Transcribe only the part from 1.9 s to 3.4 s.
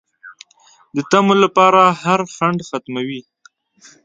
هر خنډ ختموي